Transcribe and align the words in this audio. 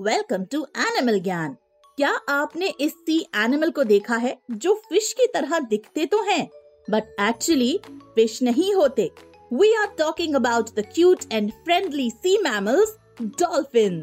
Welcome 0.00 0.44
to 0.44 0.58
animal 0.78 1.18
ज्ञान 1.20 1.56
क्या 1.98 2.10
आपने 2.28 2.66
इस 2.80 2.92
सी 3.06 3.18
एनिमल 3.36 3.70
को 3.70 3.82
देखा 3.84 4.16
है 4.16 4.36
जो 4.52 4.72
फ़िश 4.88 5.12
की 5.12 5.26
तरह 5.34 5.58
दिखते 5.60 6.06
तो 6.06 6.22
हैं? 6.22 6.48
बट 6.88 7.20
एक्चुअली 7.20 7.80
फ़िश 8.14 8.42
नहीं 8.42 8.72
होते. 8.74 9.10
We 9.52 9.72
are 9.74 9.86
talking 9.98 10.34
about 10.34 10.70
the 10.76 10.84
cute 10.94 11.24
and 11.32 11.50
friendly 11.64 12.08
sea 12.10 12.36
mammals 12.42 12.96
dolphin 13.22 14.00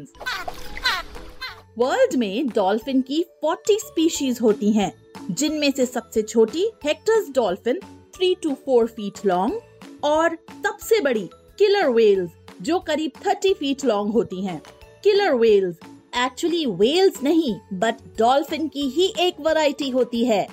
world 1.78 2.14
में 2.16 2.48
डॉल्फिन 2.48 3.02
की 3.02 3.24
40 3.44 3.86
स्पीशीज 3.86 4.40
होती 4.42 4.72
हैं, 4.72 4.92
जिनमें 5.30 5.70
से 5.72 5.86
सबसे 5.86 6.22
छोटी 6.22 6.70
Hector's 6.84 7.30
dolphin 7.34 7.80
3 8.20 8.34
to 8.42 8.56
4 8.68 8.86
feet 8.86 9.26
long 9.26 10.04
और 10.04 10.38
सबसे 10.64 11.00
बड़ी 11.00 11.28
किलर 11.58 11.90
वेल्स 11.90 12.30
जो 12.62 12.78
करीब 12.80 13.22
30 13.26 13.54
फीट 13.54 13.84
लॉन्ग 13.84 14.12
होती 14.12 14.44
हैं। 14.44 14.60
किलर 15.04 15.34
वेल्स 15.34 15.76
एक्चुअली 16.16 16.66
वेल्स 16.66 17.22
नहीं 17.22 17.54
बट 17.72 17.94
डॉल्फिन 18.18 18.68
की 18.68 18.82
ही 18.82 19.12
एक 19.18 19.40
वैरायटी 19.40 19.90
होती 19.90 20.24
है. 20.24 20.46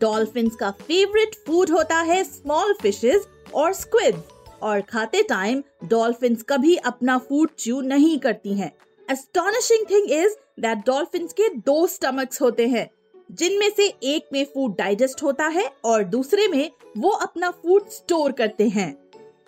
डॉल्फिन 0.00 0.48
का 0.48 0.70
फेवरेट 0.70 1.34
फ़ूड 1.46 1.70
होता 1.70 2.00
है 2.00 2.24
स्मॉल 2.24 2.74
फिशेस 2.82 3.28
और 3.54 3.72
स्क्विड 3.72 4.16
और 4.62 4.80
खाते 4.80 5.22
टाइम 5.22 5.62
डॉल्फिन 5.84 6.34
कभी 6.34 6.76
अपना 6.76 7.18
फ़ूड 7.18 7.50
च्यू 7.58 7.80
नहीं 7.80 8.18
करती 8.18 8.54
हैं। 8.54 8.72
Astonishing 9.10 9.90
thing 9.90 10.10
is 10.10 10.32
that 10.60 10.78
dolphin 10.78 11.26
के 11.26 11.48
दो 11.48 11.86
स्टमक्स 11.86 12.40
होते 12.42 12.66
हैं. 12.66 12.90
जिनमें 13.32 13.70
से 13.76 13.86
एक 14.02 14.28
में 14.32 14.44
फ़ूड 14.44 14.76
डाइजेस्ट 14.76 15.22
होता 15.22 15.46
है 15.46 15.70
और 15.84 16.04
दूसरे 16.04 16.48
में 16.48 16.70
वो 16.98 17.10
अपना 17.10 17.50
फ़ूड 17.50 17.88
स्टोर 17.88 18.32
करते 18.32 18.68
हैं. 18.68 18.92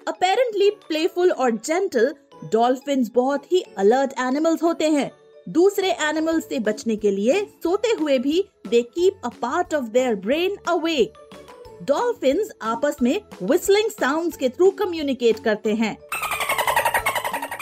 अपेरेंटली 0.09 0.71
प्लेफुल 0.71 1.31
और 1.31 1.51
जेंटल 1.51 2.15
डॉल्फिन 2.45 3.07
बहुत 3.15 3.53
ही 3.53 3.65
अलर्ट 3.79 4.13
एनिमल्स 4.21 4.63
होते 4.63 4.89
हैं। 4.89 5.11
दूसरे 5.49 5.91
एनिमल्स 5.91 6.49
से 6.49 6.59
बचने 6.59 6.97
के 6.97 7.11
लिए 7.11 7.41
सोते 7.63 7.89
हुए 8.01 8.19
भी 8.19 8.45
they 8.69 8.83
keep 8.83 9.21
a 9.25 9.29
part 9.29 9.75
of 9.75 9.85
their 9.85 10.15
brain 10.15 10.57
awake 10.69 11.13
dolphin 11.83 12.45
आपस 12.63 12.97
में 13.03 13.21
विस्लिंग 13.43 13.91
साउंड्स 13.91 14.37
के 14.37 14.49
थ्रू 14.49 14.71
कम्युनिकेट 14.71 15.39
करते 15.39 15.75
हैं। 15.75 15.97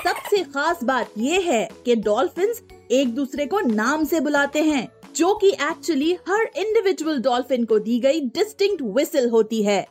सबसे 0.05 0.43
खास 0.45 0.85
बात 0.85 1.11
ये 1.19 1.41
है 1.41 1.69
कि 1.85 1.97
डॉल्फिन 1.97 2.55
एक 2.91 3.15
दूसरे 3.15 3.47
को 3.47 3.61
नाम 3.61 4.05
से 4.05 4.21
बुलाते 4.21 4.63
हैं, 4.63 4.89
जो 5.17 5.35
कि 5.35 5.49
एक्चुअली 5.49 6.13
हर 6.29 6.51
इंडिविजुअल 6.57 7.19
डॉल्फिन 7.19 7.65
को 7.65 7.79
दी 7.79 7.99
गई 8.01 8.21
डिस्टिंक्ट 8.21 8.83
विसल 8.97 9.29
होती 9.31 9.63
है। 9.63 9.87